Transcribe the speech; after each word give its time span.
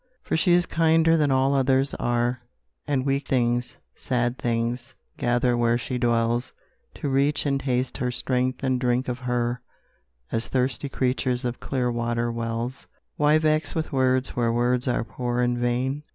For 0.23 0.35
she 0.35 0.51
is 0.51 0.65
kinder 0.65 1.15
than 1.15 1.29
all 1.29 1.53
others 1.53 1.93
are, 1.93 2.41
And 2.87 3.05
weak 3.05 3.27
things, 3.27 3.77
sad 3.95 4.39
things, 4.39 4.95
gather 5.19 5.55
where 5.55 5.77
she 5.77 5.99
dwells, 5.99 6.53
To 6.95 7.07
reach 7.07 7.45
and 7.45 7.59
taste 7.59 7.99
her 7.99 8.09
strength 8.09 8.63
and 8.63 8.79
drink 8.81 9.07
of 9.07 9.19
her, 9.19 9.61
As 10.31 10.47
thirsty 10.47 10.89
creatures 10.89 11.45
of 11.45 11.59
clear 11.59 11.91
water 11.91 12.31
wells. 12.31 12.87
Why 13.17 13.37
vex 13.37 13.75
with 13.75 13.93
words 13.93 14.29
where 14.35 14.51
words 14.51 14.87
are 14.87 15.03
poor 15.03 15.39
and 15.39 15.55
vain? 15.59 16.01